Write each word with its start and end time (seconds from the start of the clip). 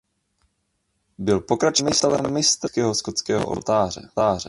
Byl 1.17 1.39
pokračovatelem 1.39 2.33
Mistra 2.33 2.67
vídeňského 2.67 2.95
Skotského 2.95 3.45
oltáře. 3.47 4.09